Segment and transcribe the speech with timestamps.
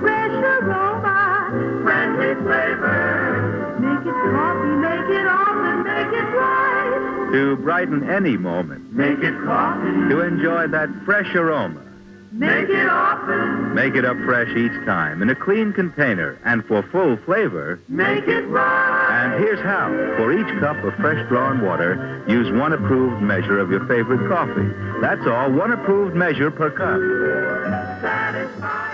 [0.00, 1.80] fresh aroma.
[1.82, 3.76] Friendly flavor.
[3.80, 7.28] Make it coffee, make it often, make it right.
[7.32, 8.92] To brighten any moment.
[8.92, 10.08] Make it coffee.
[10.10, 11.80] To enjoy that fresh aroma.
[12.34, 16.82] Make it often, Make it up fresh each time in a clean container and for
[16.84, 17.78] full flavor.
[17.88, 19.24] Make it right.
[19.24, 19.88] And here's how.
[20.16, 24.66] For each cup of fresh drawn water, use one approved measure of your favorite coffee.
[25.02, 27.00] That's all, one approved measure per cup.
[28.00, 28.91] Satisfying.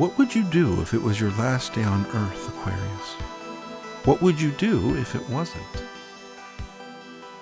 [0.00, 3.12] What would you do if it was your last day on Earth, Aquarius?
[4.06, 5.62] What would you do if it wasn't?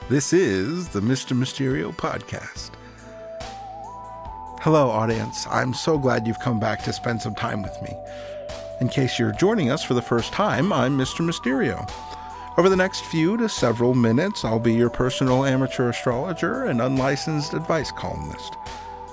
[0.08, 1.38] This is the Mr.
[1.38, 2.72] Mysterio podcast.
[4.60, 5.46] Hello, audience.
[5.48, 7.94] I'm so glad you've come back to spend some time with me.
[8.80, 11.24] In case you're joining us for the first time, I'm Mr.
[11.24, 11.88] Mysterio.
[12.58, 17.54] Over the next few to several minutes, I'll be your personal amateur astrologer and unlicensed
[17.54, 18.56] advice columnist.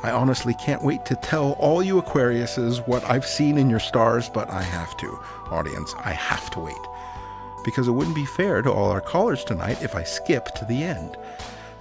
[0.03, 4.29] I honestly can't wait to tell all you Aquariuses what I've seen in your stars,
[4.29, 5.19] but I have to.
[5.49, 6.75] Audience, I have to wait.
[7.63, 10.83] Because it wouldn't be fair to all our callers tonight if I skip to the
[10.83, 11.17] end.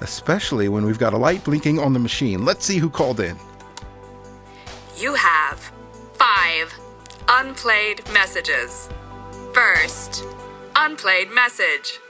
[0.00, 2.44] Especially when we've got a light blinking on the machine.
[2.44, 3.36] Let's see who called in.
[4.96, 5.72] You have
[6.14, 6.74] five
[7.28, 8.88] unplayed messages.
[9.52, 10.24] First,
[10.76, 12.00] unplayed message.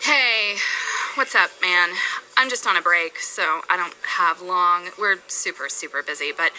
[0.00, 0.56] Hey,
[1.16, 1.88] what's up, man?
[2.36, 4.90] I'm just on a break, so I don't have long.
[4.98, 6.52] We're super, super busy, but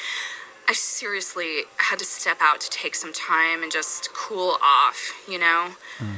[0.67, 5.37] I seriously had to step out to take some time and just cool off, you
[5.37, 5.73] know?
[5.99, 6.13] Hmm.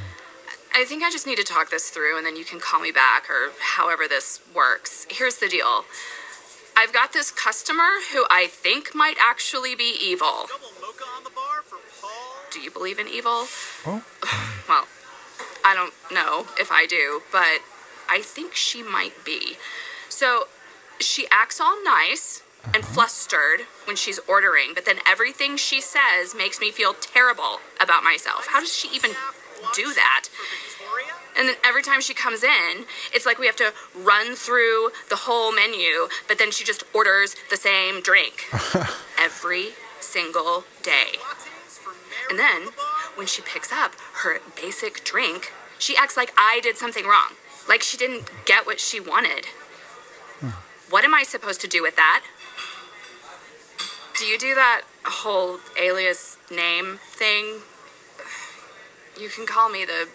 [0.74, 2.90] I think I just need to talk this through and then you can call me
[2.90, 5.06] back or however this works.
[5.10, 5.84] Here's the deal
[6.74, 10.46] I've got this customer who I think might actually be evil.
[12.50, 13.48] Do you believe in evil?
[13.86, 14.02] Oh,
[14.68, 14.86] Well,
[15.62, 17.60] I don't know if I do, but
[18.10, 19.56] I think she might be.
[20.08, 20.48] So
[20.98, 22.92] she acts all nice and uh-huh.
[22.92, 28.48] flustered when she's ordering, but then everything she says makes me feel terrible about myself.
[28.50, 29.12] How does she even
[29.74, 30.28] do that?
[31.38, 32.84] And then every time she comes in,
[33.14, 37.36] it's like we have to run through the whole menu, but then she just orders
[37.48, 38.44] the same drink
[39.18, 39.70] every
[40.00, 41.18] single day.
[42.28, 42.68] And then
[43.14, 43.92] when she picks up
[44.22, 47.32] her basic drink, she acts like I did something wrong,
[47.68, 49.46] like she didn't get what she wanted.
[50.90, 52.24] What am I supposed to do with that?
[54.18, 57.60] Do you do that whole alias name thing?
[59.18, 60.08] You can call me the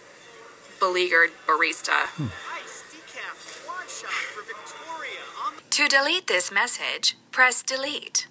[0.78, 2.06] beleaguered barista.
[2.54, 8.26] Ice decaf one shot for Victoria on the To delete this message, press delete.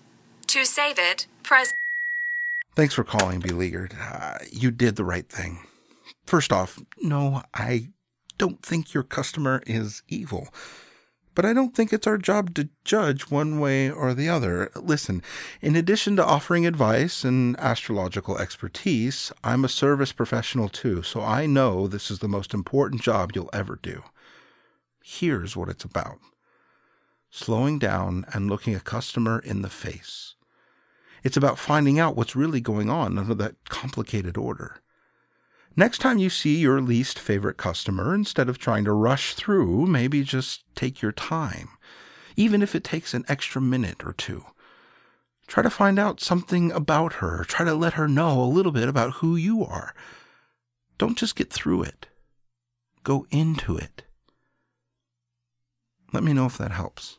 [0.47, 1.73] To save it, press
[2.75, 3.95] Thanks for calling, Beleaguered.
[3.99, 5.65] Uh, you did the right thing.
[6.25, 7.87] First off, no, I
[8.38, 10.50] don't think your customer is evil.
[11.35, 14.72] But I don't think it's our job to judge one way or the other.
[14.75, 15.22] Listen,
[15.62, 21.45] in addition to offering advice and astrological expertise, I'm a service professional too, so I
[21.45, 24.03] know this is the most important job you'll ever do.
[25.03, 26.19] Here's what it's about
[27.29, 30.35] slowing down and looking a customer in the face.
[31.22, 34.78] It's about finding out what's really going on under that complicated order.
[35.78, 40.24] Next time you see your least favorite customer, instead of trying to rush through, maybe
[40.24, 41.69] just take your time,
[42.38, 44.46] even if it takes an extra minute or two.
[45.47, 47.44] Try to find out something about her.
[47.44, 49.94] Try to let her know a little bit about who you are.
[50.97, 52.07] Don't just get through it.
[53.03, 54.03] Go into it.
[56.13, 57.18] Let me know if that helps.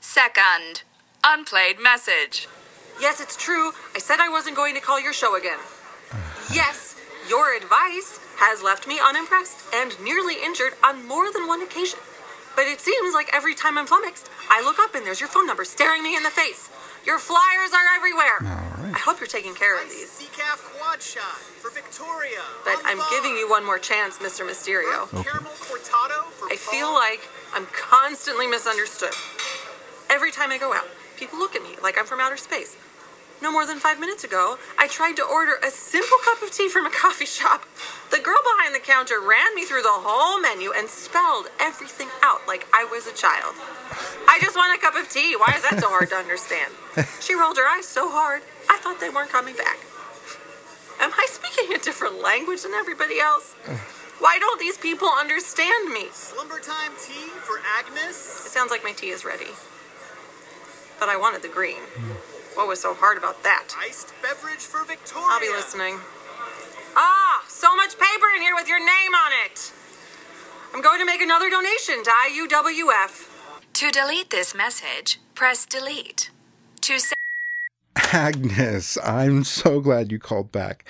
[0.00, 0.82] second
[1.24, 2.48] unplayed message.
[3.00, 3.72] Yes, it's true.
[3.94, 5.58] I said I wasn't going to call your show again.
[6.50, 6.96] Yes,
[7.28, 11.98] your advice has left me unimpressed and nearly injured on more than one occasion.
[12.56, 15.46] But it seems like every time I'm flummoxed, I look up and there's your phone
[15.46, 16.68] number staring me in the face.
[17.06, 18.38] Your flyers are everywhere.
[18.42, 18.94] All right.
[18.94, 20.10] I hope you're taking care of these.
[20.20, 22.42] decaf quad shot for Victoria.
[22.64, 24.46] But I'm giving you one more chance, Mr.
[24.46, 25.10] Mysterio.
[25.10, 29.14] Burnt Caramel cortado for I feel like I'm constantly misunderstood.
[30.10, 30.86] Every time I go out,
[31.16, 32.76] people look at me like I'm from outer space.
[33.42, 36.68] No more than five minutes ago, I tried to order a simple cup of tea
[36.68, 37.66] from a coffee shop.
[38.12, 42.46] The girl behind the counter ran me through the whole menu and spelled everything out
[42.46, 43.58] like I was a child.
[44.30, 45.34] I just want a cup of tea.
[45.34, 46.72] Why is that so hard to understand?
[47.20, 49.78] She rolled her eyes so hard, I thought they weren't coming back.
[51.00, 53.54] Am I speaking a different language than everybody else?
[54.22, 56.06] Why don't these people understand me?
[56.12, 58.46] Slumber time tea for Agnes.
[58.46, 59.50] It sounds like my tea is ready.
[61.00, 61.82] But I wanted the green.
[61.98, 62.41] Hmm.
[62.54, 63.74] What was so hard about that?
[63.80, 65.26] Iced beverage for Victoria.
[65.30, 65.98] I'll be listening.
[66.94, 69.72] Ah, so much paper in here with your name on it.
[70.74, 73.28] I'm going to make another donation to IUWF.
[73.72, 76.30] To delete this message, press delete.
[76.82, 77.16] To save.
[77.96, 80.84] Agnes, I'm so glad you called back.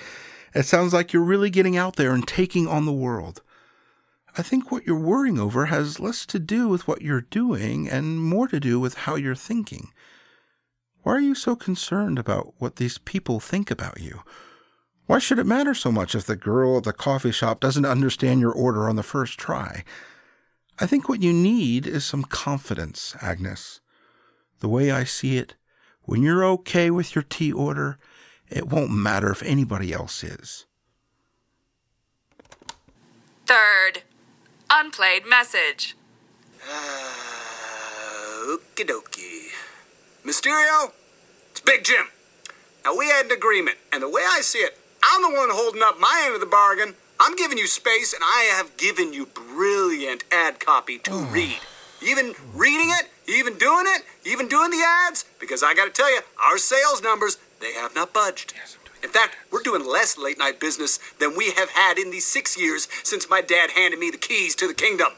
[0.53, 3.41] It sounds like you're really getting out there and taking on the world.
[4.37, 8.21] I think what you're worrying over has less to do with what you're doing and
[8.21, 9.91] more to do with how you're thinking.
[11.03, 14.21] Why are you so concerned about what these people think about you?
[15.05, 18.39] Why should it matter so much if the girl at the coffee shop doesn't understand
[18.39, 19.83] your order on the first try?
[20.79, 23.81] I think what you need is some confidence, Agnes.
[24.61, 25.55] The way I see it,
[26.03, 27.99] when you're okay with your tea order,
[28.49, 30.65] it won't matter if anybody else is.
[33.45, 34.03] Third,
[34.69, 35.97] unplayed message.
[36.65, 36.77] Uh,
[38.57, 39.42] okie dokie.
[40.25, 40.93] Mysterio,
[41.51, 42.07] it's Big Jim.
[42.85, 45.81] Now, we had an agreement, and the way I see it, I'm the one holding
[45.83, 46.95] up my end of the bargain.
[47.19, 51.33] I'm giving you space, and I have given you brilliant ad copy to hmm.
[51.33, 51.57] read.
[52.01, 56.21] Even reading it, even doing it, even doing the ads, because I gotta tell you,
[56.41, 58.53] our sales numbers, they have not budged.
[58.55, 62.25] Yes, In fact, we're doing less late night business than we have had in these
[62.25, 65.09] six years since my dad handed me the keys to the kingdom.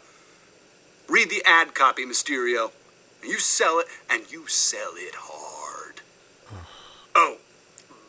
[1.07, 2.71] Read the ad copy, Mysterio.
[3.25, 6.01] You sell it, and you sell it hard.
[7.15, 7.37] Oh,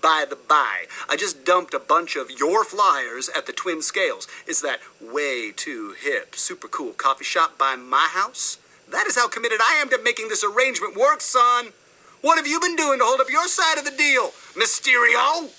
[0.02, 4.28] by the by, I just dumped a bunch of your flyers at the Twin Scales.
[4.46, 8.58] It's that way too hip, super cool coffee shop by my house.
[8.88, 11.72] That is how committed I am to making this arrangement work, son.
[12.20, 15.50] What have you been doing to hold up your side of the deal, Mysterio?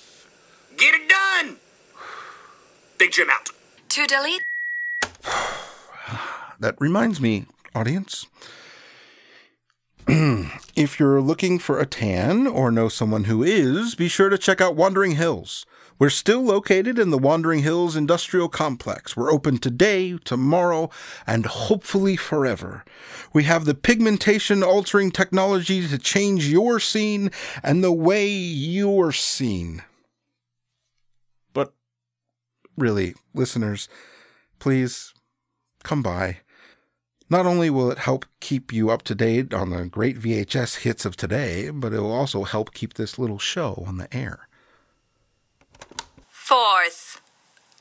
[0.76, 1.56] Get it done!
[2.96, 3.50] Big Jim out.
[3.90, 4.42] To delete.
[6.60, 8.26] That reminds me, audience.
[10.74, 14.58] if you're looking for a tan or know someone who is, be sure to check
[14.58, 15.66] out Wandering Hills.
[15.98, 19.18] We're still located in the Wandering Hills Industrial Complex.
[19.18, 20.88] We're open today, tomorrow,
[21.26, 22.86] and hopefully forever.
[23.34, 27.30] We have the pigmentation altering technology to change your scene
[27.62, 29.82] and the way you're seen.
[31.52, 31.74] But
[32.78, 33.90] really, listeners,
[34.58, 35.12] please
[35.82, 36.38] come by.
[37.30, 41.04] Not only will it help keep you up to date on the great VHS hits
[41.04, 44.48] of today, but it will also help keep this little show on the air.
[46.30, 47.20] Fourth,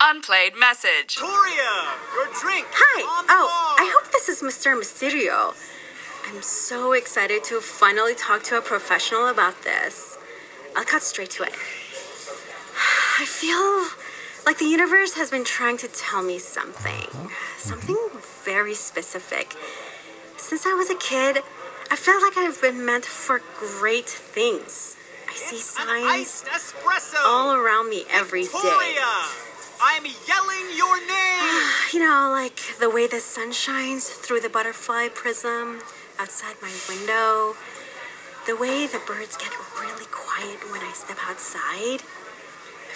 [0.01, 1.15] unplayed message.
[1.15, 2.67] Toria, your drink.
[2.71, 3.19] Hi.
[3.19, 4.77] On the Oh, I hope this is Mr.
[4.77, 5.55] Mysterio.
[6.27, 10.17] I'm so excited to finally talk to a professional about this.
[10.75, 11.53] I'll cut straight to it.
[13.19, 14.06] I feel
[14.47, 17.03] like the universe has been trying to tell me something.
[17.11, 17.27] Uh-huh.
[17.27, 17.59] Mm-hmm.
[17.59, 17.97] Something
[18.45, 19.53] very specific.
[20.37, 21.43] Since I was a kid,
[21.91, 24.95] I felt like I've been meant for great things.
[25.27, 27.19] I see An signs iced espresso.
[27.25, 28.49] all around me every day.
[28.63, 29.11] Toria,
[29.83, 31.63] I'm yelling your name.
[31.93, 35.81] You know, like the way the sun shines through the butterfly prism
[36.19, 37.55] outside my window.
[38.45, 39.51] The way the birds get
[39.81, 41.99] really quiet when I step outside.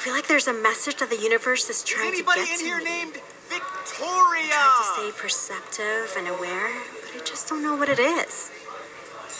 [0.02, 2.54] I feel like there's a message that the universe is Is trying to anybody get
[2.54, 2.86] in to here me.
[2.86, 4.64] named trying to Victoria?
[4.96, 6.72] stay perceptive and aware,
[7.04, 8.50] but I just don't know what it is.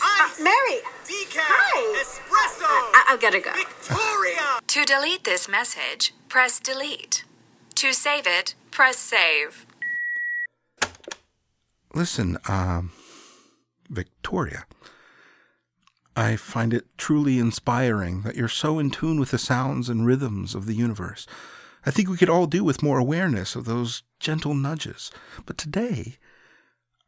[0.04, 2.00] Ice, Mary, decaf, hi.
[2.00, 2.62] espresso.
[2.94, 3.50] I- I've gotta go.
[3.52, 4.60] Victoria.
[4.68, 7.24] To delete this message, press delete.
[7.74, 9.66] To save it, press save.
[11.92, 12.92] Listen, um,
[13.90, 14.66] Victoria,
[16.14, 20.54] I find it truly inspiring that you're so in tune with the sounds and rhythms
[20.54, 21.26] of the universe.
[21.86, 25.10] I think we could all do with more awareness of those gentle nudges.
[25.46, 26.16] But today,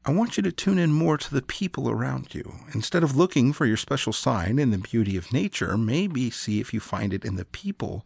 [0.07, 2.55] I want you to tune in more to the people around you.
[2.75, 6.75] Instead of looking for your special sign in the beauty of nature, maybe see if
[6.75, 8.05] you find it in the people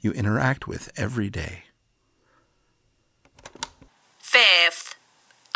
[0.00, 1.64] you interact with every day.
[4.18, 4.94] Fifth,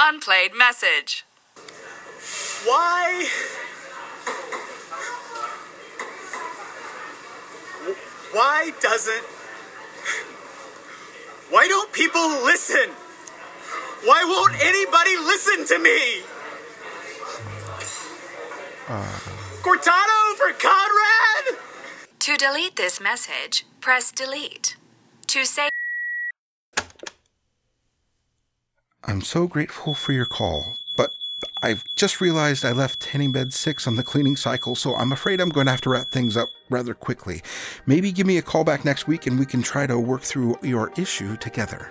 [0.01, 1.25] unplayed message.
[2.65, 3.29] Why?
[8.35, 9.25] Why doesn't.
[11.51, 12.91] Why don't people listen?
[14.03, 16.23] Why won't anybody listen to me?
[19.63, 21.61] Cortado for Conrad?
[22.19, 24.75] To delete this message, press delete.
[25.29, 25.71] To save.
[29.05, 31.11] I'm so grateful for your call, but
[31.63, 35.41] I've just realized I left tanning bed 6 on the cleaning cycle, so I'm afraid
[35.41, 37.43] I'm going to have to wrap things up rather quickly.
[37.87, 40.59] Maybe give me a call back next week and we can try to work through
[40.63, 41.91] your issue together.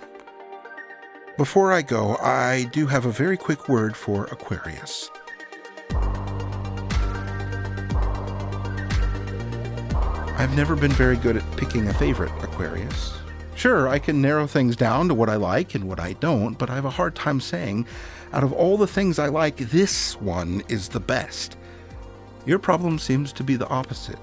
[1.36, 5.10] Before I go, I do have a very quick word for Aquarius.
[10.36, 13.14] I've never been very good at picking a favorite, Aquarius.
[13.54, 16.70] Sure, I can narrow things down to what I like and what I don't, but
[16.70, 17.86] I have a hard time saying,
[18.32, 21.56] out of all the things I like, this one is the best.
[22.46, 24.18] Your problem seems to be the opposite.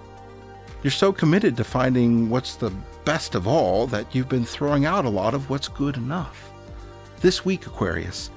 [0.84, 2.72] You're so committed to finding what's the
[3.06, 6.52] best of all that you've been throwing out a lot of what's good enough.
[7.20, 8.32] This week, Aquarius,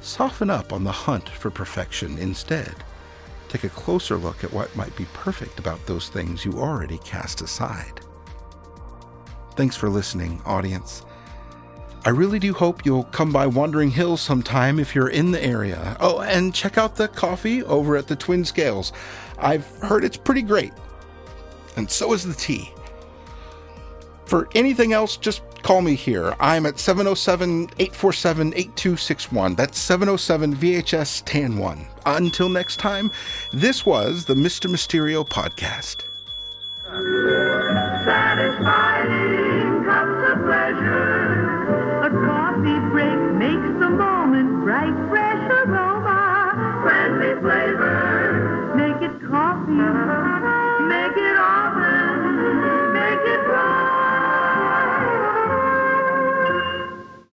[0.00, 2.74] soften up on the hunt for perfection instead.
[3.48, 7.40] Take a closer look at what might be perfect about those things you already cast
[7.40, 8.00] aside.
[9.56, 11.04] Thanks for listening, audience.
[12.04, 15.96] I really do hope you'll come by Wandering Hills sometime if you're in the area.
[15.98, 18.92] Oh, and check out the coffee over at the Twin Scales.
[19.38, 20.72] I've heard it's pretty great.
[21.76, 22.72] And so is the tea.
[24.26, 26.34] For anything else, just call me here.
[26.38, 29.54] I'm at 707 847 8261.
[29.56, 31.86] That's 707 VHS TAN 1.
[32.06, 33.10] Until next time,
[33.52, 34.70] this was the Mr.
[34.70, 36.09] Mysterio podcast.